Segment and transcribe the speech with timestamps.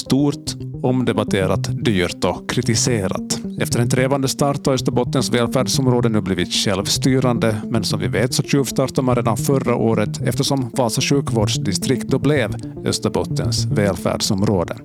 [0.00, 3.40] stort, omdebatterat, dyrt och kritiserat.
[3.60, 8.42] Efter en trevande start har Österbottens välfärdsområde nu blivit självstyrande, men som vi vet så
[8.42, 12.54] tjuvstartade man redan förra året eftersom Vasa sjukvårdsdistrikt då blev
[12.84, 14.76] Österbottens välfärdsområde.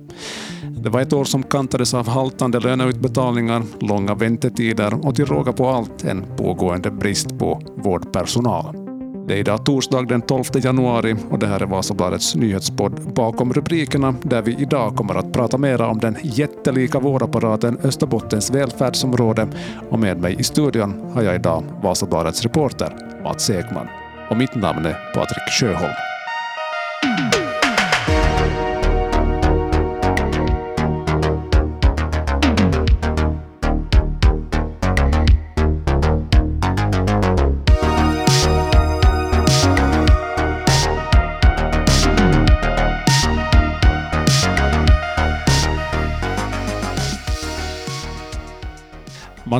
[0.86, 5.68] Det var ett år som kantades av haltande löneutbetalningar, långa väntetider och till råga på
[5.68, 8.85] allt en pågående brist på vårdpersonal.
[9.26, 14.14] Det är idag torsdag den 12 januari och det här är Vasabladets nyhetspodd Bakom rubrikerna
[14.22, 19.48] där vi idag kommer att prata mera om den jättelika vårdapparaten Österbottens välfärdsområde
[19.90, 22.92] och med mig i studion har jag idag Vasabladets reporter
[23.22, 23.86] Mats Ekman.
[24.30, 26.15] Och mitt namn är Patrik Sjöholm.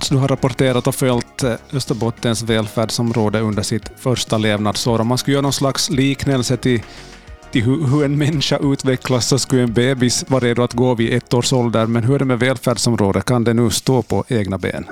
[0.07, 5.01] Mats, du har rapporterat och följt eh, Österbottens välfärdsområde under sitt första levnadsår.
[5.01, 6.83] Om man skulle göra någon slags liknelse till,
[7.53, 11.15] till hur, hur en människa utvecklas så skulle en bebis vara redo att gå vid
[11.15, 11.87] ett års ålder.
[11.87, 13.25] Men hur är det med välfärdsområdet?
[13.25, 14.87] Kan det nu stå på egna ben?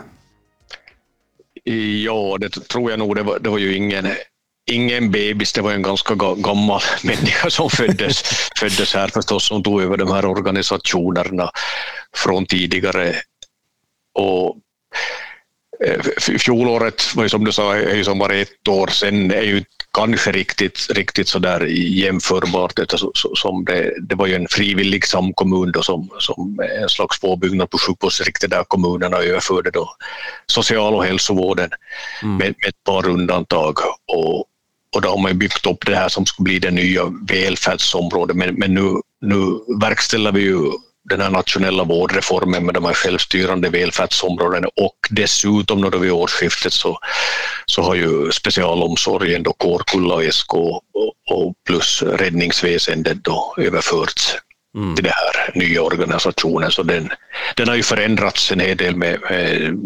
[2.05, 3.17] Ja, det tror jag nog.
[3.17, 4.06] Det var, det var ju ingen,
[4.71, 8.23] ingen bebis, det var en ganska gammal människa som föddes,
[8.59, 11.51] föddes här förstås, som tog över de här organisationerna
[12.17, 13.15] från tidigare.
[14.15, 14.56] Och
[16.39, 19.64] fjolåret var ju som du sa, är ju som bara ett år sedan, är ju
[19.95, 22.73] kanske riktigt, riktigt så där jämförbart
[23.34, 27.78] som det, det var ju en frivillig samkommun då som, som en slags påbyggnad på
[27.78, 29.97] sjukvårdsdistriktet där kommunerna överförde då
[30.47, 31.70] social och hälsovården
[32.22, 32.37] mm.
[32.37, 34.39] med, med ett par undantag och,
[34.95, 38.55] och då har man byggt upp det här som ska bli det nya välfärdsområdet men,
[38.55, 40.70] men nu, nu verkställer vi ju
[41.05, 46.98] den här nationella vårdreformen med de här självstyrande välfärdsområdena och dessutom då vid årsskiftet så,
[47.66, 54.37] så har ju specialomsorgen, då Kårkulla och SK och, plus räddningsväsendet då överförts
[54.76, 54.94] mm.
[54.94, 56.70] till den här nya organisationen.
[56.70, 57.10] Så den,
[57.56, 59.78] den har ju förändrats en hel del med, med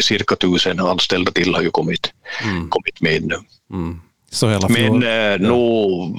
[0.00, 2.12] cirka tusen anställda till har ju kommit,
[2.42, 2.68] mm.
[2.68, 3.36] kommit med nu.
[3.72, 4.00] Mm.
[4.32, 6.16] Så hela Men eh, nog,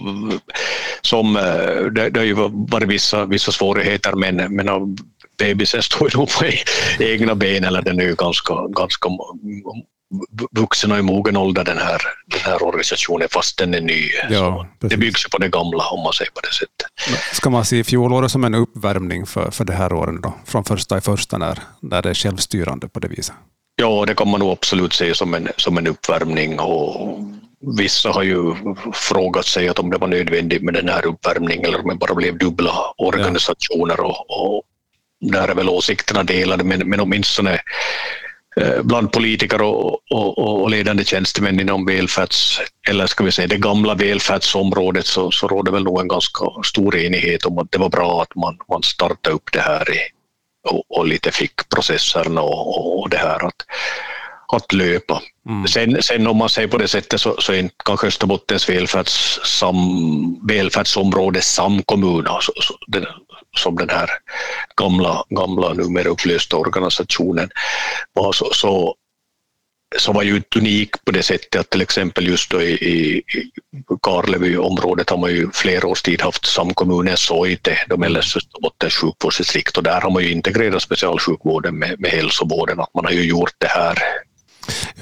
[1.01, 4.97] som, eh, det, det har ju varit vissa, vissa svårigheter men, men
[5.37, 6.45] bebisen står ju på
[6.99, 9.09] egna ben eller den är ju ganska, ganska
[10.51, 14.09] vuxen och i mogen ålder den här, den här organisationen fast den är ny.
[14.29, 17.25] Ja, det byggs på det gamla om man säger på det sättet.
[17.35, 20.33] Ska man se fjolåret som en uppvärmning för, för det här året då?
[20.45, 23.35] Från första i första när, när det är självstyrande på det viset?
[23.75, 27.19] Ja, det kan man nog absolut se som en, som en uppvärmning och
[27.77, 28.55] Vissa har ju
[28.93, 32.15] frågat sig att om det var nödvändigt med den här uppvärmningen eller om det bara
[32.15, 34.63] blev dubbla organisationer och, och
[35.21, 37.61] där är väl åsikterna delade men, men åtminstone
[38.55, 43.57] eh, bland politiker och, och, och, ledande tjänstemän inom välfärds, eller ska vi säga det
[43.57, 47.89] gamla välfärdsområdet så, så råder väl nog en ganska stor enighet om att det var
[47.89, 49.99] bra att man, man startade upp det här i,
[50.69, 53.65] och, och lite fick processerna och, och det här att
[54.55, 55.21] att löpa.
[55.49, 55.67] Mm.
[55.67, 60.47] Sen, sen om man säger på det sättet så, så är kanske Österbottens välfärds, sam,
[60.47, 63.05] välfärdsområde samkommun, alltså, så, den,
[63.57, 64.09] som den här
[64.75, 67.49] gamla, gamla numera upplösta organisationen
[68.13, 68.95] var, så, så,
[69.97, 73.17] så var ju inte unik på det sättet att till exempel just då i, i,
[73.17, 73.53] i
[74.01, 79.83] Karlevyområdet har man ju flera års tid haft samkommunen Soite, de äldsta Österbottens sjukvårdsdistrikt och
[79.83, 83.67] där har man ju integrerat specialsjukvården med, med hälsovården, att man har ju gjort det
[83.67, 83.97] här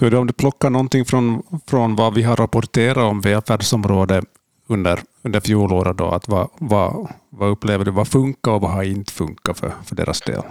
[0.02, 4.26] hur om du plockar någonting från, från vad vi har rapporterat om välfärdsområdet
[4.68, 8.84] under, under fjolåret, då, att vad, vad, vad upplever du, vad funkar och vad har
[8.84, 10.42] inte funkat för, för deras del?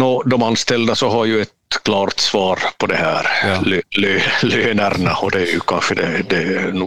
[0.00, 3.60] No, de anställda så har ju ett klart svar på det här, ja.
[3.60, 6.44] lö, lö, lönerna och det är ju kanske det, det,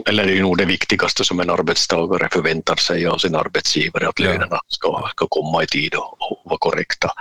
[0.09, 4.19] eller det är nog det viktigaste som en arbetstagare förväntar sig av sin arbetsgivare, att
[4.19, 7.11] lönerna ska, ska komma i tid och, och vara korrekta.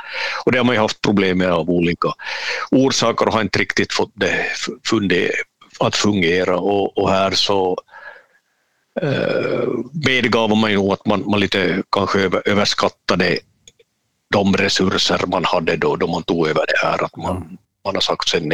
[0.44, 2.08] Och det har man ju haft problem med av olika
[2.70, 4.46] orsaker och har inte riktigt fått det
[4.84, 5.30] funde,
[5.80, 7.78] att fungera och, och här så
[9.02, 9.68] eh,
[10.06, 13.38] medgav man ju att man, man lite kanske över, överskattade
[14.34, 17.04] de resurser man hade då, då man tog över det här.
[17.04, 17.48] Att man, mm.
[17.84, 18.52] man har sagt sen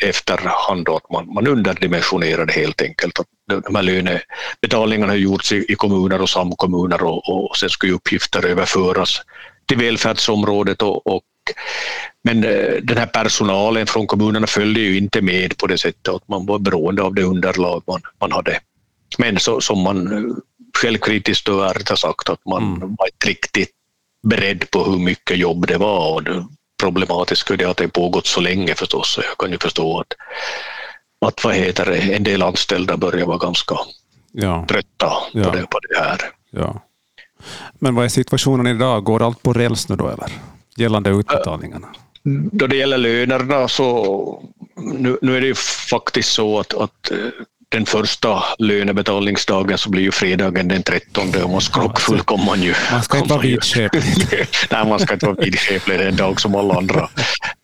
[0.00, 3.20] efterhand att man, man underdimensionerade helt enkelt.
[3.20, 3.26] Att
[3.64, 8.46] de här lönebetalningarna har gjorts i, i kommuner och samkommuner och, och sen ska uppgifter
[8.46, 9.22] överföras
[9.66, 11.22] till välfärdsområdet och, och
[12.24, 16.28] men eh, den här personalen från kommunerna följde ju inte med på det sättet att
[16.28, 18.60] man var beroende av det underlag man, man hade.
[19.18, 20.36] Men så, som man
[20.78, 22.96] självkritiskt och ärligt har sagt att man mm.
[22.98, 23.70] var inte riktigt
[24.22, 26.14] beredd på hur mycket jobb det var.
[26.14, 26.46] Och det
[26.82, 30.14] problematiska är det att det pågått så länge förstås, så jag kan ju förstå att,
[31.26, 33.76] att vad heter det, en del anställda börjar vara ganska
[34.32, 34.66] ja.
[34.68, 35.50] trötta på, ja.
[35.50, 36.18] det, på det här.
[36.50, 36.82] Ja.
[37.78, 39.04] Men vad är situationen idag?
[39.04, 40.32] Går allt på räls nu då eller?
[40.76, 41.88] Gällande utbetalningarna?
[42.52, 44.42] Då det gäller lönerna så
[44.76, 45.54] nu, nu är det ju
[45.90, 47.12] faktiskt så att, att
[47.70, 52.74] den första lönebetalningsdagen så blir ju fredagen den 13 och man skrockfull kommer man ju.
[52.92, 54.02] Man ska inte vara vidskeplig.
[54.70, 55.98] Nej, man ska inte vara vidskeplig.
[55.98, 57.08] Det är en dag som alla andra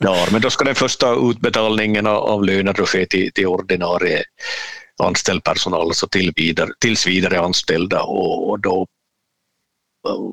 [0.01, 0.29] dagar.
[0.33, 4.23] Men då ska den första utbetalningen av löner ske till, till ordinarie
[5.03, 8.87] anställd personal, alltså till vidare, tills vidare anställda och, och då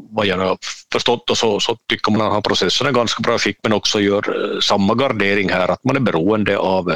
[0.10, 0.58] vad jag har
[0.92, 4.60] förstått och så, så tycker man att processen är ganska bra skick men också gör
[4.62, 6.94] samma gardering här att man är beroende av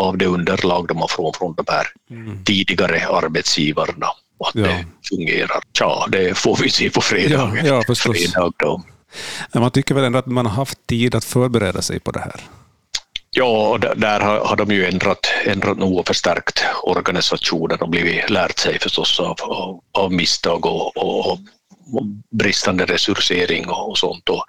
[0.00, 2.44] av det underlag de har från, från de här mm.
[2.44, 4.06] tidigare arbetsgivarna
[4.38, 4.62] och att ja.
[4.62, 5.62] det fungerar.
[5.78, 7.52] Ja, det får vi se på fredag.
[7.64, 8.82] Ja, ja, fredag då.
[9.54, 12.40] Man tycker väl ändå att man har haft tid att förbereda sig på det här?
[13.30, 18.78] Ja, där har, de ju ändrat, ändrat nog och förstärkt organisationen och blivit lärt sig
[18.78, 21.30] förstås av, av, av misstag och, och,
[21.92, 24.28] och bristande resursering och, och sånt.
[24.28, 24.44] Och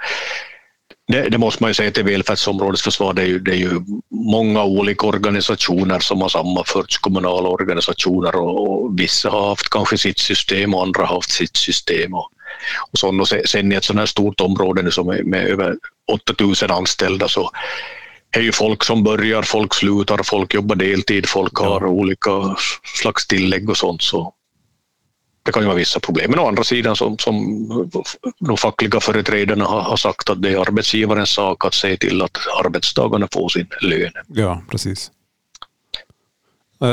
[1.12, 3.82] det, det, måste man ju säga till välfärdsområdets försvar, det är, ju, det är ju
[4.12, 10.20] många olika organisationer som har sammanförts, kommunala organisationer och, och, vissa har haft kanske sitt
[10.20, 12.14] system och andra har haft sitt system.
[12.14, 12.30] Och,
[12.92, 13.22] och, sånt.
[13.22, 15.76] och sen i ett sådant här stort område nu som är med över
[16.12, 17.52] 8000 anställda så
[18.32, 21.88] är ju folk som börjar, folk slutar, folk jobbar deltid, folk har ja.
[21.88, 22.56] olika
[23.02, 24.02] slags tillägg och sånt.
[24.02, 24.34] Så
[25.44, 26.32] det kan ju vara vissa problem.
[26.32, 27.92] Men å andra sidan som, som
[28.40, 32.38] de fackliga företrädarna har, har sagt att det är arbetsgivarens sak att se till att
[32.64, 34.12] arbetstagarna får sin lön.
[34.28, 35.12] Ja, precis.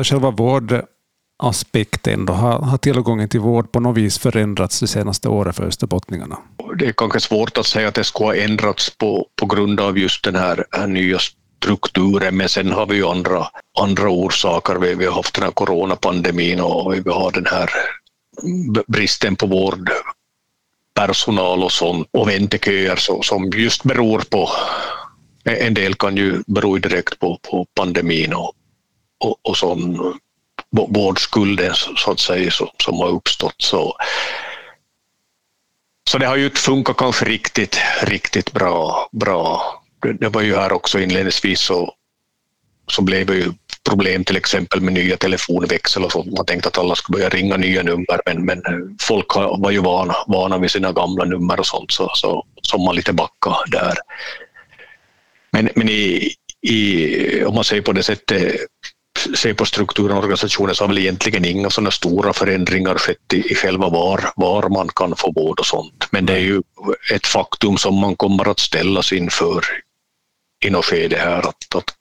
[0.05, 5.57] Själva vårdaspekten då, har, har tillgången till vård på något vis förändrats det senaste året
[5.57, 6.39] för österbottningarna?
[6.79, 9.99] Det är kanske svårt att säga att det skulle ha ändrats på, på grund av
[9.99, 11.19] just den här, här nya
[11.63, 13.47] strukturen, men sen har vi ju andra,
[13.81, 14.77] andra orsaker.
[14.77, 17.71] Vi, vi har haft den här coronapandemin och vi har den här
[18.87, 24.51] bristen på vårdpersonal och sånt och vänteköer så, som just beror på,
[25.45, 28.53] en del kan ju bero direkt på, på pandemin och,
[29.19, 30.15] och, och sån
[30.71, 33.55] vårdskulden så att säga som, som har uppstått.
[33.59, 33.97] Så,
[36.11, 39.09] så det har ju inte funkat kanske riktigt, riktigt bra.
[39.13, 39.63] bra.
[40.03, 41.95] Det, det var ju här också inledningsvis så,
[42.87, 43.53] så blev det ju
[43.89, 46.37] problem till exempel med nya telefonväxel och sånt.
[46.37, 49.81] Man tänkte att alla skulle börja ringa nya nummer men, men eh, folk var ju
[49.81, 53.95] vana, vana vid sina gamla nummer och sånt så, så, så man lite backa där.
[55.51, 56.33] Men, men i,
[56.63, 58.61] i, om man ser på det sättet eh,
[59.37, 63.53] ser på strukturen och organisationen så har väl egentligen inga sådana stora förändringar skett i,
[63.53, 66.07] i själva var, var man kan få vård och sånt.
[66.11, 66.63] Men det är ju
[67.15, 69.65] ett faktum som man kommer att ställas inför
[70.65, 71.95] i något skede här att, att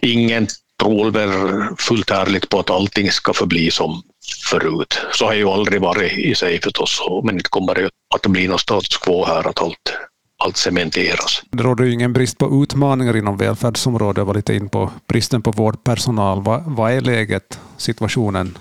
[0.00, 0.48] ingen
[0.80, 1.30] tror väl
[1.78, 4.02] fullt ärligt på att allting ska förbli som
[4.50, 5.00] förut.
[5.12, 8.60] Så har ju aldrig varit i sig förstås, men inte kommer det att bli något
[8.60, 9.96] status quo här, att allt,
[10.44, 11.42] allt cementeras.
[11.50, 14.18] Det råder ju ingen brist på utmaningar inom välfärdsområdet.
[14.18, 16.42] Jag var lite in på bristen på vårdpersonal.
[16.42, 18.58] Vad, vad är läget, situationen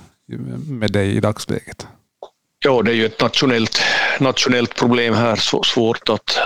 [0.68, 1.88] med dig i dagsläget?
[2.66, 3.82] Ja, det är ju ett nationellt,
[4.20, 6.38] nationellt problem här, så svårt att,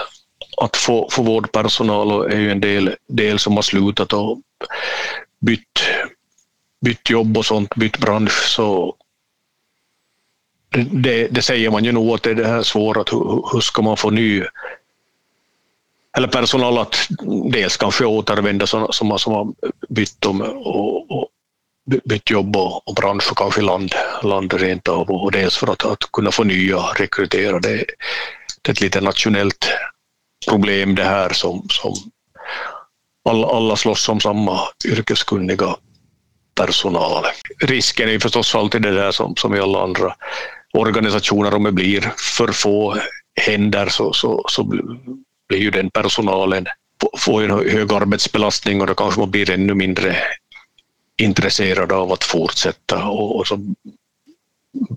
[0.57, 4.39] att få, få vårdpersonal och är ju en del, del som har slutat och
[5.45, 5.79] bytt,
[6.81, 8.95] bytt jobb och sånt, bytt bransch så
[10.91, 13.81] det, det säger man ju nog att det är det här svårt, hur, hur ska
[13.81, 14.43] man få ny
[16.17, 17.07] eller personal att
[17.51, 19.53] dels kanske återvända som, som, har
[19.89, 21.27] bytt om och, och
[22.03, 25.85] bytt jobb och, och bransch och kanske land, land rent av och dels för att,
[25.85, 27.59] att kunna få nya rekrytera.
[27.59, 27.85] Det,
[28.61, 29.67] det är ett lite nationellt
[30.49, 31.93] problem det här som, som
[33.29, 35.75] alla, alla slåss om samma yrkeskunniga
[36.55, 37.25] personal.
[37.59, 40.15] Risken är förstås alltid det där som, som i alla andra
[40.73, 42.97] organisationer, om det blir för få
[43.35, 44.63] händer så, så, så
[45.49, 46.65] blir ju den personalen
[47.17, 50.15] får en hög arbetsbelastning och då kanske man blir ännu mindre
[51.17, 53.59] intresserad av att fortsätta och, och så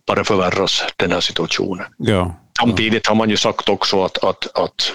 [0.07, 1.87] bara förvärras den här situationen.
[1.99, 2.35] Ja.
[2.59, 4.93] Samtidigt har man ju sagt också att, att, att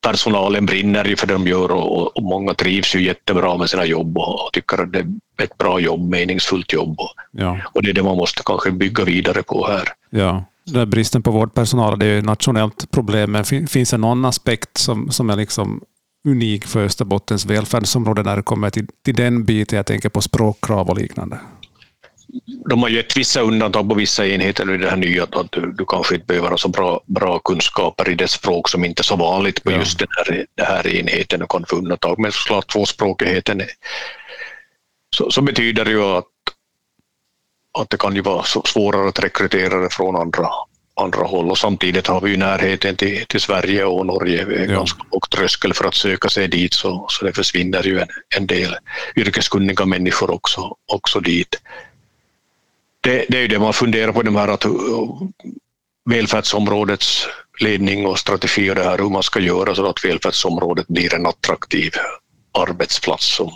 [0.00, 3.84] personalen brinner ju för det de gör och, och, många trivs ju jättebra med sina
[3.84, 7.00] jobb och tycker att det är ett bra jobb, meningsfullt jobb.
[7.00, 7.58] Och, ja.
[7.72, 9.88] och det är det man måste kanske bygga vidare på här.
[10.10, 10.44] Ja.
[10.64, 15.10] Den bristen på vårdpersonal det är ett nationellt problem, men finns det någon aspekt som,
[15.10, 15.80] som är liksom
[16.28, 19.76] unik för Österbottens välfärdsområde när det kommer till, till den biten?
[19.76, 21.38] Jag tänker på språkkrav och liknande.
[22.68, 25.84] De har gett vissa undantag på vissa enheter i det här nya, att du, du
[25.84, 29.16] kanske inte behöver ha så bra, bra kunskaper i det språk som inte är så
[29.16, 29.76] vanligt på ja.
[29.76, 32.18] just den här, den här enheten och kan få undantag.
[32.18, 33.70] Men såklart tvåspråkigheten är,
[35.16, 36.24] så, så betyder det ju att,
[37.78, 40.48] att det kan ju vara svårare att rekrytera från andra,
[41.00, 44.44] andra håll och samtidigt har vi ju närheten till, till Sverige och Norge.
[44.44, 44.74] Vi är ja.
[44.74, 48.46] ganska låg tröskel för att söka sig dit så, så det försvinner ju en, en
[48.46, 48.76] del
[49.16, 51.56] yrkeskunniga människor också, också dit
[53.00, 54.72] det, det är ju det man funderar på, de här att eh,
[56.10, 57.26] välfärdsområdets
[57.60, 61.26] ledning och strategi och det här hur man ska göra så att välfärdsområdet blir en
[61.26, 61.90] attraktiv
[62.58, 63.50] arbetsplats som,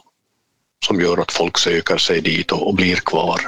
[0.87, 3.41] som gör att folk söker sig dit och, och blir kvar.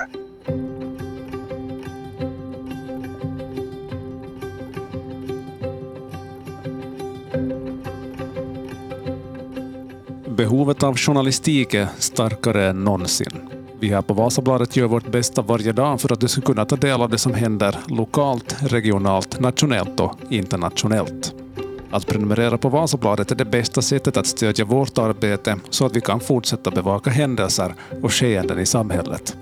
[10.37, 13.56] Behovet av journalistik är starkare än någonsin.
[13.87, 16.77] Vi här på Vasabladet gör vårt bästa varje dag för att du ska kunna ta
[16.77, 21.35] del av det som händer lokalt, regionalt, nationellt och internationellt.
[21.91, 26.01] Att prenumerera på Vasabladet är det bästa sättet att stödja vårt arbete så att vi
[26.01, 29.37] kan fortsätta bevaka händelser och skeenden i samhället.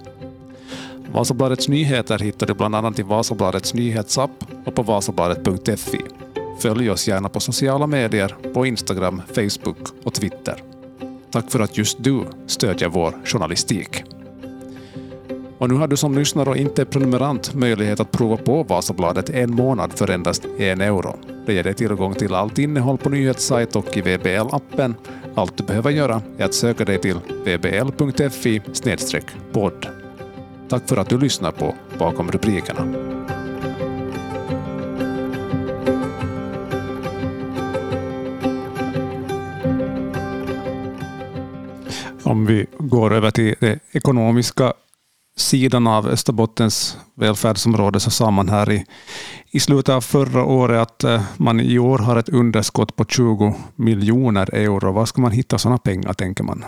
[1.12, 6.00] Vasabladets nyheter hittar du bland annat i Vasabladets nyhetsapp och på vasabladet.fi.
[6.58, 10.62] Följ oss gärna på sociala medier, på Instagram, Facebook och Twitter.
[11.30, 14.13] Tack för att just du stödjer vår journalistik.
[15.58, 19.54] Och nu har du som lyssnare och inte prenumerant möjlighet att prova på Vasabladet en
[19.54, 21.16] månad för endast en euro.
[21.46, 24.94] Det ger dig tillgång till allt innehåll på nyhetssajt och i VBL-appen.
[25.34, 28.62] Allt du behöver göra är att söka dig till vbl.fi
[29.52, 29.86] podd.
[30.68, 33.14] Tack för att du lyssnar på Bakom rubrikerna.
[42.22, 44.72] Om vi går över till det ekonomiska
[45.36, 48.84] sidan av Österbottens välfärdsområde så sa man här i,
[49.50, 53.54] i slutet av förra året att eh, man i år har ett underskott på 20
[53.76, 54.92] miljoner euro.
[54.92, 56.64] Var ska man hitta sådana pengar, tänker man?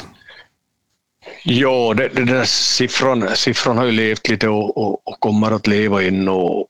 [1.45, 5.67] Ja, det, det där siffran, siffran har ju levt lite och, och, och kommer att
[5.67, 6.29] leva in.
[6.29, 6.67] Och,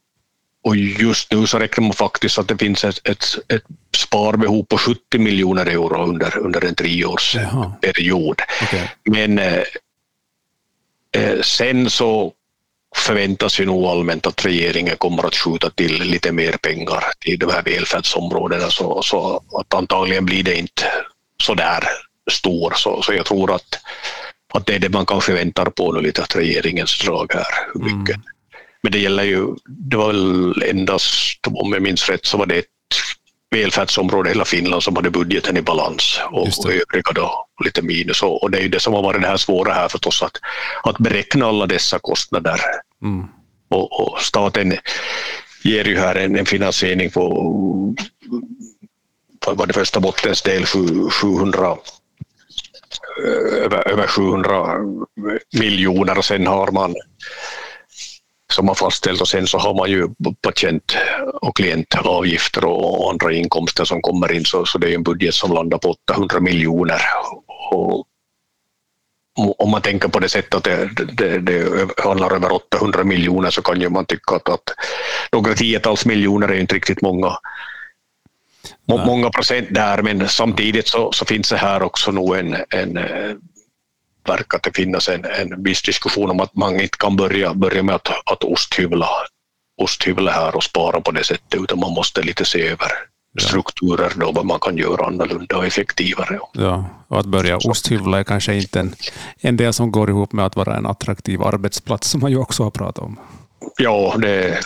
[0.63, 3.63] och just nu så räknar man faktiskt att det finns ett, ett, ett
[3.97, 8.41] sparbehov på 70 miljoner euro under, under en treårsperiod.
[8.63, 8.87] Okay.
[9.03, 9.63] Men eh,
[11.41, 12.33] sen så
[12.95, 17.51] förväntas ju nog allmänt att regeringen kommer att skjuta till lite mer pengar till de
[17.51, 20.83] här välfärdsområdena så, så att antagligen blir det inte
[21.43, 21.83] så där
[22.31, 23.79] stor så, så jag tror att,
[24.53, 27.81] att det är det man kanske väntar på nu lite att regeringens drag här hur
[27.81, 28.15] mycket.
[28.15, 28.27] Mm.
[28.83, 32.57] Men det gäller ju, det var väl endast om jag minns rätt så var det
[32.57, 32.65] ett
[33.51, 38.23] välfärdsområde i hela Finland som hade budgeten i balans och, och övriga då lite minus.
[38.23, 40.39] Och, och, det är ju det som har varit det här svåra här förstås, att,
[40.83, 42.59] att beräkna alla dessa kostnader.
[43.03, 43.27] Mm.
[43.69, 44.73] Och, och, staten
[45.63, 47.95] ger ju här en, en finansiering på,
[49.45, 51.77] vad det första bottens del 700
[53.63, 54.77] över, över 700
[55.59, 56.95] miljoner och sen har man
[58.57, 60.07] som har fastställt och sen så har man ju
[60.41, 60.97] patient
[61.41, 64.45] och klientavgifter och andra inkomster som kommer in.
[64.45, 67.01] Så, så det är en budget som landar på 800 miljoner.
[67.71, 68.07] Och
[69.57, 73.61] om man tänker på det sättet att det, det, det handlar över 800 miljoner så
[73.61, 74.73] kan ju man tycka att, att
[75.31, 77.37] några tiotals miljoner är inte riktigt många.
[78.85, 82.97] Många procent där, men samtidigt så, så finns det här också nog en, en
[84.27, 87.95] verkar det finnas en, en viss diskussion om att man inte kan börja, börja med
[87.95, 89.09] att, att osthyvla,
[89.81, 92.91] osthyvla här och spara på det sättet, utan man måste lite se över
[93.41, 96.39] strukturer då, vad man kan göra annorlunda och effektivare.
[96.53, 98.95] Ja, och att börja osthyvla är kanske inte en,
[99.41, 102.63] en del som går ihop med att vara en attraktiv arbetsplats, som man ju också
[102.63, 103.19] har pratat om.
[103.77, 104.59] Ja, det,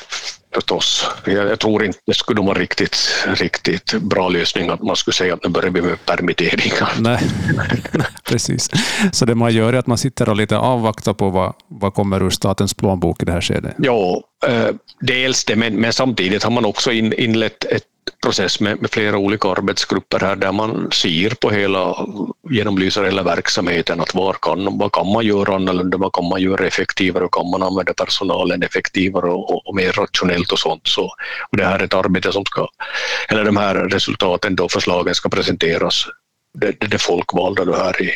[0.53, 1.05] förstås.
[1.25, 5.43] Jag, tror inte det skulle vara riktigt, riktigt bra lösning att man skulle säga att
[5.43, 6.91] nu börjar vi med permitteringar.
[6.99, 7.19] Nej,
[8.23, 8.69] precis.
[9.11, 12.23] Så det man gör är att man sitter och lite avvaktar på vad, vad kommer
[12.23, 13.75] ur statens plånbok i det här skedet?
[13.77, 14.67] Ja, eh,
[14.99, 17.83] dels det, men, men samtidigt har man också in, inlett ett
[18.21, 22.07] process med, med, flera olika arbetsgrupper här där man ser på hela,
[22.49, 26.67] genomlyser hela verksamheten, att var kan, vad kan man göra annorlunda, vad kan man göra
[26.67, 30.87] effektivare och kan man använda personalen effektivare och, och, och mer rationellt och sånt.
[30.87, 31.03] Så,
[31.51, 32.67] och det här är ett arbete som ska,
[33.29, 36.05] eller de här resultaten då, förslagen ska presenteras,
[36.53, 38.11] det, det, det folkvalda då här i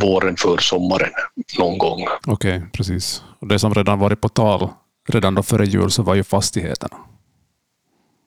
[0.00, 1.10] våren för sommaren
[1.58, 2.06] någon gång.
[2.26, 3.22] Okej, okay, precis.
[3.40, 4.68] Och det som redan varit på tal
[5.08, 6.96] redan då före jul så var ju fastigheterna.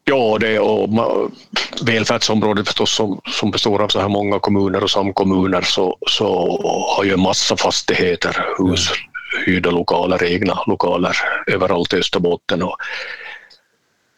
[0.06, 0.90] Ja, det och
[1.82, 6.26] välfärdsområdet förstås som, som består av så här många kommuner och samkommuner så, så
[6.98, 8.92] har ju en massa fastigheter, hus,
[9.46, 11.18] hyrda lokaler, egna lokaler
[11.48, 12.64] överallt i Österbotten.
[12.64, 12.78] Och,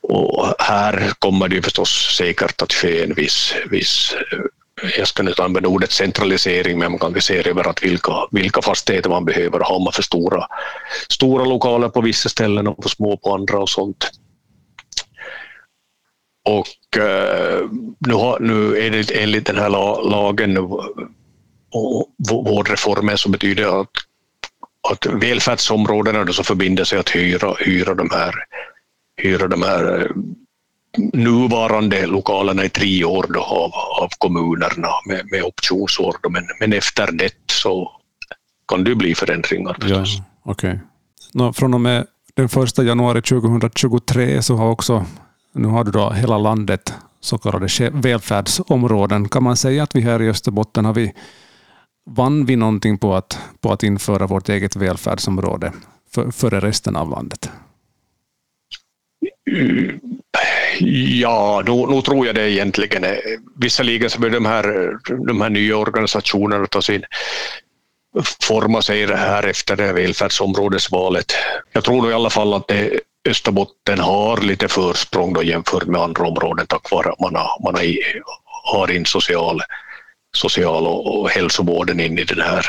[0.02, 4.16] och här kommer det förstås säkert att ske en viss, viss
[4.98, 9.10] jag ska inte använda ordet centralisering, men man kan se över att vilka, vilka fastigheter
[9.10, 9.60] man behöver.
[9.60, 10.48] Har man för stora,
[11.10, 14.12] stora lokaler på vissa ställen och för små på andra och sånt.
[16.46, 19.70] Och eh, nu, har, nu det enligt den här
[20.10, 23.90] lagen och vårdreformen som betyder att,
[24.92, 28.34] att välfärdsområdena som förbinder sig att hyra, hyra de här,
[29.22, 30.12] hyra de här eh,
[31.14, 33.72] nuvarande lokalerna i tre år då av,
[34.04, 36.16] av kommunerna med, med optionsår.
[36.24, 37.92] Då, men, men efter det så
[38.68, 39.78] kan det bli förändringar.
[39.82, 40.06] Ja,
[40.44, 40.78] okay.
[41.54, 45.06] från och med den 1 januari 2023 så har också,
[45.56, 49.30] nu har du då hela landet så kallade välfärdsområden.
[49.30, 51.14] Kan man säga att vi här i Österbotten har vi
[52.10, 55.72] vann vi någonting på att, på att införa vårt eget välfärdsområde
[56.12, 57.50] för, före resten av landet?
[61.20, 63.06] Ja, nog, nu, tror jag det egentligen.
[63.56, 64.92] Visserligen så de här,
[65.28, 67.04] de här nya organisationerna ta sin
[68.42, 71.34] forma sig här efter det välfärdsområdesvalet.
[71.72, 76.02] Jag tror nog i alla fall att det, Österbotten har lite försprång då jämfört med
[76.02, 77.76] andra områden tack vare att man har, man
[78.64, 79.62] har in social,
[80.36, 82.66] social och, och hälsovården in i den här,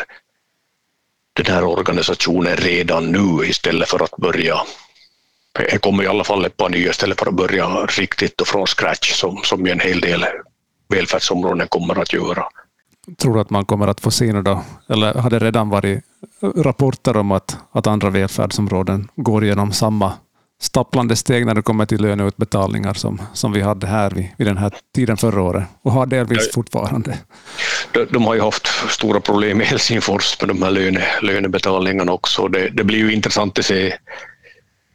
[1.32, 4.56] den här organisationen redan nu istället för att börja
[5.58, 8.66] det kommer i alla fall ett par nya istället för att börja riktigt och från
[8.66, 10.24] scratch som, som ju en hel del
[10.88, 12.44] välfärdsområden kommer att göra.
[13.18, 16.04] Tror du att man kommer att få se nu då, eller har det redan varit
[16.40, 20.12] rapporter om att, att andra välfärdsområden går igenom samma
[20.60, 24.56] stapplande steg när det kommer till löneutbetalningar som, som vi hade här vid, vid den
[24.56, 27.18] här tiden förra året och har delvis fortfarande.
[27.92, 32.48] De, de, har ju haft stora problem i Helsingfors med de här löne, lönebetalningarna också.
[32.48, 33.98] Det, det blir ju intressant att se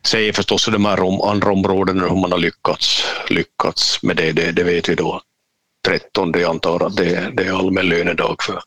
[0.04, 4.32] säger förstås i de här om, andra områdena hur man har lyckats, lyckats med det.
[4.32, 4.52] det.
[4.52, 5.22] Det vet vi då
[5.88, 6.32] 13.
[6.36, 8.60] Jag antar att det, det är allmän lönedag för,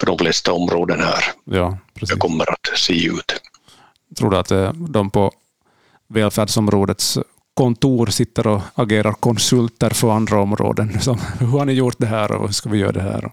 [0.00, 1.24] för de flesta områden här.
[1.44, 2.14] Ja, precis.
[2.14, 3.40] Det kommer att se ut.
[4.18, 5.32] Tror du att eh, de på
[6.12, 7.18] välfärdsområdets
[7.54, 10.88] kontor sitter och agerar konsulter för andra områden?
[11.38, 13.30] Hur har ni gjort det här och hur ska vi göra det här?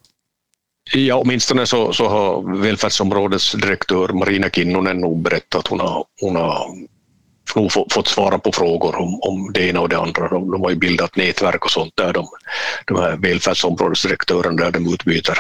[0.94, 6.36] Ja, åtminstone så, så har välfärdsområdets direktör Marina Kinnunen nog berättat att hon har, hon
[6.36, 6.68] har
[7.56, 10.28] nog fått svara på frågor om, om det ena och det andra.
[10.28, 12.28] De, de har ju bildat nätverk och sånt där, de,
[12.86, 15.38] de här välfärdsområdesdirektörerna, där de utbyter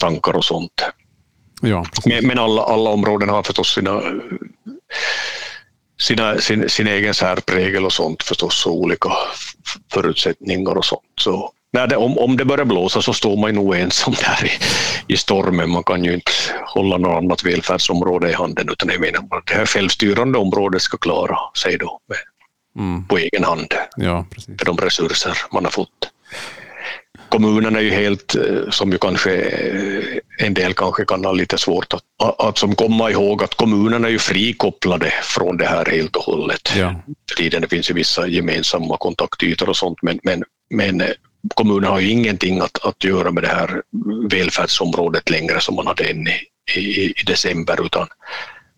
[0.00, 0.82] tankar och sånt.
[1.62, 1.84] Ja.
[2.06, 4.02] Men, men alla, alla områden har förstås sina,
[5.98, 9.10] sina, sin, sin egen särprägel och sånt förstås och olika
[9.92, 11.02] förutsättningar och sånt.
[11.20, 14.46] Så när det, om, om det börjar blåsa så står man ju nog ensam där
[14.46, 14.50] i,
[15.14, 15.70] i stormen.
[15.70, 16.32] Man kan ju inte
[16.66, 20.96] hålla något annat välfärdsområde i handen utan jag menar att det här självstyrande området ska
[20.96, 22.18] klara sig då med,
[22.84, 23.06] mm.
[23.06, 24.26] på egen hand ja,
[24.58, 26.10] för de resurser man har fått.
[27.28, 31.58] Kommunerna är ju helt, eh, som ju kanske eh, en del kanske kan ha lite
[31.58, 36.16] svårt att, att som komma ihåg att kommunerna är ju frikopplade från det här helt
[36.16, 36.72] och hållet.
[36.76, 36.94] Ja.
[37.38, 41.02] Det finns ju vissa gemensamma kontaktytor och sånt men, men, men
[41.54, 43.82] kommunen har ju ingenting att, att göra med det här
[44.30, 46.40] välfärdsområdet längre som man hade än i,
[46.80, 48.06] i, i december utan,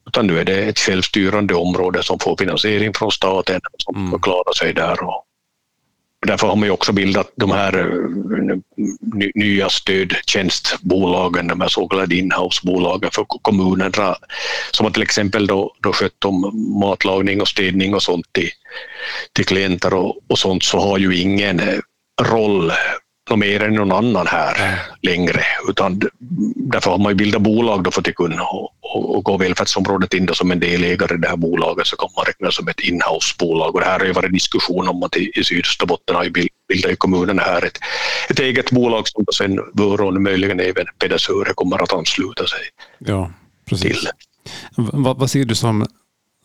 [0.06, 4.20] utan nu är det ett självstyrande område som får finansiering från staten som mm.
[4.20, 5.04] klarar sig där.
[5.04, 5.24] Och,
[6.26, 8.58] därför har man ju också bildat de här eh,
[9.34, 14.16] nya stödtjänstbolagen, de här så kallade inhousebolagen för kommunerna
[14.70, 18.50] som har till exempel då, då skött om matlagning och städning och sånt till,
[19.32, 21.60] till klienter och, och sånt så har ju ingen
[22.22, 22.72] roll
[23.30, 25.40] något mer än någon annan här längre.
[25.68, 26.00] Utan
[26.56, 30.14] därför har man ju bildat bolag då för att kunna och, och, och gå välfärdsområdet
[30.14, 32.80] in då som en delägare i det här bolaget så kan man räkna som ett
[32.80, 33.74] inhousebolag.
[33.74, 36.30] Och det här har ju varit diskussion om att i, i Sydösterbotten har ju
[36.68, 37.78] bildat kommunerna här ett,
[38.28, 42.60] ett eget bolag som sen Vörå och möjligen även Pedersöre kommer att ansluta sig
[42.98, 43.30] ja,
[43.68, 44.00] precis.
[44.00, 44.08] till.
[44.76, 45.86] Vad, vad ser du som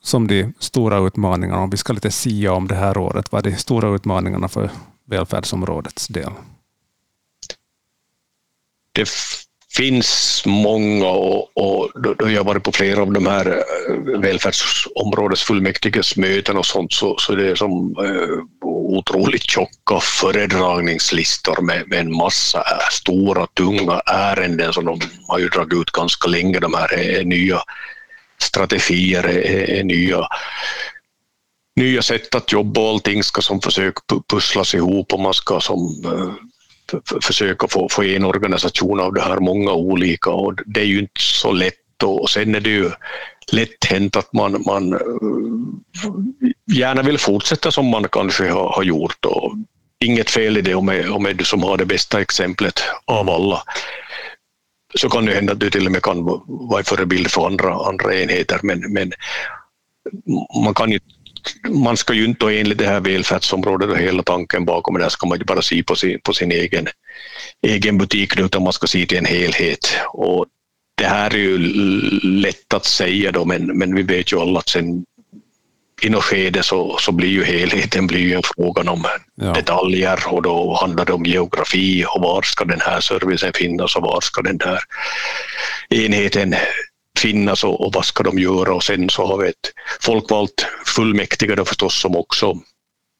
[0.05, 3.51] som de stora utmaningarna, om vi ska lite sia om det här året, vad är
[3.51, 4.69] de stora utmaningarna för
[5.05, 6.31] välfärdsområdets del?
[8.95, 9.09] Det
[9.75, 16.57] finns många och, och då jag varit på flera av de här eh, välfärdsområdesfullmäktiges möten
[16.57, 22.57] och sånt så, så det är som eh, otroligt tjocka föredragningslistor med, med en massa
[22.57, 26.59] eh, stora tunga ärenden som de har ju dragit ut ganska länge.
[26.59, 27.61] De här är, är nya
[28.41, 30.27] strategier, är, är nya
[31.75, 33.95] nya sätt att jobba och allting ska som försök
[34.29, 36.33] pusslas ihop och man ska som eh,
[37.23, 41.21] försöka få, få en organisation av det här många olika och det är ju inte
[41.21, 42.91] så lätt och sen är det ju
[43.51, 44.99] lätt hänt att man, man eh,
[46.75, 49.53] gärna vill fortsätta som man kanske har, har gjort och
[50.05, 53.29] inget fel i det om är, om är du som har det bästa exemplet av
[53.29, 53.63] alla.
[54.95, 58.15] Så kan det hända att du till och med kan vara förebild för andra, andra
[58.15, 59.11] enheter men, men
[60.63, 60.99] man kan ju
[61.69, 65.27] man ska ju inte enligt det här välfärdsområdet och hela tanken bakom det här ska
[65.27, 66.87] man ju bara se på sin, på sin egen,
[67.67, 69.97] egen butik utan man ska se till en helhet.
[70.13, 70.45] Och
[70.97, 71.57] det här är ju
[72.23, 75.05] lätt att säga då men, men vi vet ju alla att sen
[76.01, 79.05] i något skede så, så blir ju helheten blir ju en fråga om
[79.35, 79.53] ja.
[79.53, 84.01] detaljer och då handlar det om geografi och var ska den här servicen finnas och
[84.01, 84.79] var ska den här
[85.89, 86.55] enheten
[87.19, 91.55] finnas och, och vad ska de göra och sen så har vi ett folkvalt fullmäktige
[91.55, 92.55] då förstås som också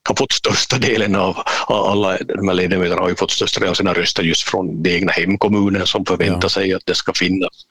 [0.08, 3.75] har fått största delen av alla de här ledamöterna har ju fått största delen av
[3.75, 6.49] sina röster just från den egna hemkommunen som förväntar ja.
[6.49, 7.65] sig att det ska finnas.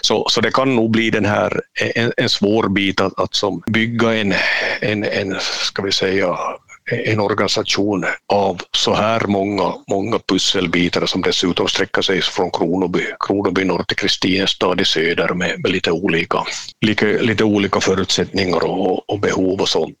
[0.00, 1.60] Så, så det kan nog bli den här
[1.94, 4.34] en, en svår bit att, att som bygga en,
[4.80, 6.36] en, en, ska vi säga,
[6.90, 13.64] en organisation av så här många, många pusselbitar som dessutom sträcker sig från Kronoby, Kronoby
[13.64, 16.44] norr till Kristinestad i söder med, med lite, olika,
[16.80, 19.96] lite, lite olika förutsättningar och, och, behov och sånt.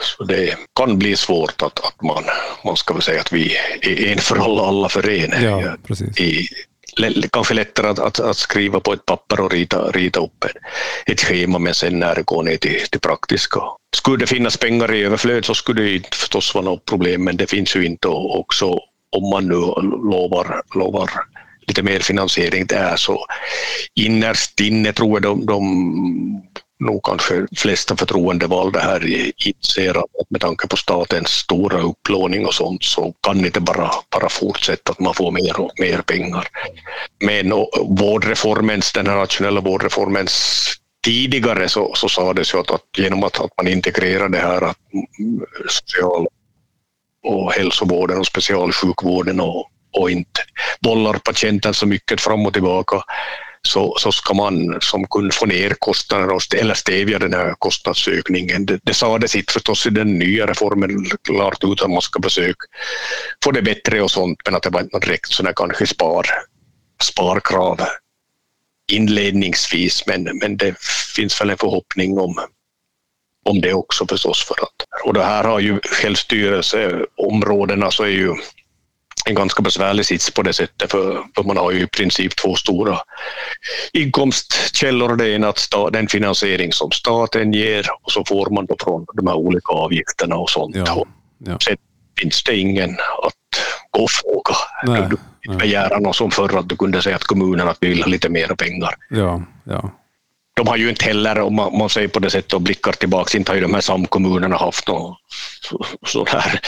[0.00, 2.24] Så det kan bli svårt att, att man,
[2.64, 5.44] man ska väl säga att vi är en för alla, alla för en.
[5.44, 5.76] Ja.
[6.18, 6.46] I,
[7.30, 10.44] kanske lättare att, att, att, skriva på ett papper och rita, rita upp
[11.06, 13.60] ett, schema men sen när det går ner till, till praktiska.
[13.96, 17.36] Skulle det finnas pengar i överflöd så skulle det inte förstås vara något problem men
[17.36, 18.66] det finns ju inte och också
[19.16, 19.54] om man nu
[20.10, 21.10] lovar, lovar
[21.66, 23.26] lite mer finansiering där så
[23.94, 25.62] innerst inne tror jag de, de
[26.78, 32.84] nog kanske flesta förtroendevalda här inser att med tanke på statens stora upplåning och sånt
[32.84, 36.48] så kan det inte bara, bara fortsätta att man får mer och mer pengar.
[37.24, 37.50] Men
[37.88, 40.66] vårdreformens, den här nationella vårdreformens
[41.04, 44.78] tidigare så, så sades ju att, att genom att, att man integrerar det här att
[45.68, 46.26] social
[47.24, 50.40] och hälsovården och specialsjukvården och, och inte
[50.80, 53.02] bollar patienten så mycket fram och tillbaka
[53.66, 58.66] så, så ska man som kund få ner kostnaderna eller stävja den här kostnadsökningen.
[58.66, 62.66] Det, det sades inte förstås i den nya reformen klart ut att man ska försöka
[63.44, 66.26] få det bättre och sånt men att det var inte direkt sådana kanske spar,
[67.02, 67.80] sparkrav
[68.92, 70.74] inledningsvis men, men det
[71.16, 72.38] finns väl en förhoppning om,
[73.44, 74.44] om det också förstås.
[74.44, 78.34] För att, och det här har ju självstyrelseområdena så är ju
[79.26, 82.54] en ganska besvärlig sits på det sättet för, för man har ju i princip två
[82.54, 82.98] stora
[83.92, 85.16] inkomstkällor.
[85.16, 89.26] Det ena att den finansiering som staten ger och så får man då från de
[89.26, 90.76] här olika avgifterna och sånt.
[90.76, 91.04] Ja,
[91.38, 91.58] ja.
[91.64, 91.76] Sen
[92.20, 92.90] finns det ingen
[93.22, 93.34] att
[93.90, 94.56] gå och fråga.
[94.84, 95.16] Nej, du
[95.56, 98.94] begära något som förr att du kunde säga att kommunerna vill ha lite mer pengar.
[99.10, 99.90] Ja, ja.
[100.56, 103.38] De har ju inte heller, om man, man säger på det sättet och blickar tillbaka,
[103.38, 105.14] inte har ju de här samkommunerna haft någon
[106.06, 106.60] sån här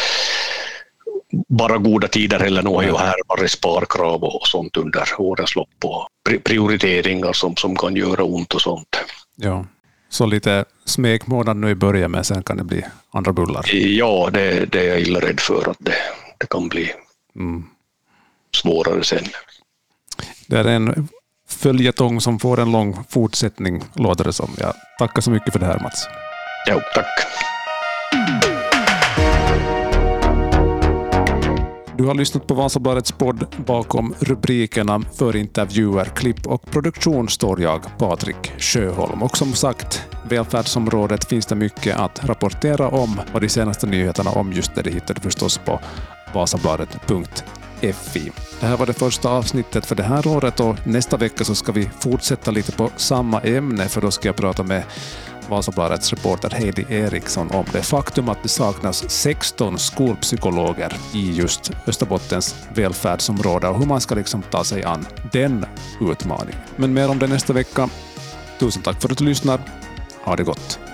[1.48, 2.62] bara goda tider heller.
[2.62, 6.08] Nu har ju här varit sparkrav och sånt under årens lopp och
[6.44, 8.96] prioriteringar som, som kan göra ont och sånt.
[9.36, 9.66] Ja,
[10.08, 13.74] så lite smekmånad nu i början men sen kan det bli andra bullar?
[13.74, 15.94] Ja, det, det är jag illa rädd för att det,
[16.38, 16.92] det kan bli
[17.36, 17.64] mm.
[18.56, 19.24] svårare sen.
[20.46, 21.08] Det är en
[21.48, 24.50] följetong som får en lång fortsättning, låter det som.
[24.58, 26.06] Jag tackar så mycket för det här Mats.
[26.70, 27.06] Jo, tack.
[31.98, 33.46] Du har lyssnat på Vasabladets podd.
[33.66, 39.22] Bakom rubrikerna för intervjuer, klipp och produktion står jag, Patrik Sjöholm.
[39.22, 44.52] Och som sagt, välfärdsområdet finns det mycket att rapportera om och de senaste nyheterna om
[44.52, 45.80] just det, det hittar du förstås på
[46.34, 48.32] vasabladet.fi.
[48.60, 51.72] Det här var det första avsnittet för det här året och nästa vecka så ska
[51.72, 54.82] vi fortsätta lite på samma ämne för då ska jag prata med
[55.48, 62.56] Vasabladets reporter Heidi Eriksson om det faktum att det saknas 16 skolpsykologer i just Österbottens
[62.74, 65.66] välfärdsområde och hur man ska liksom ta sig an den
[66.00, 66.60] utmaningen.
[66.76, 67.88] Men mer om det nästa vecka.
[68.60, 69.60] Tusen tack för att du lyssnar.
[70.24, 70.87] Ha det gott.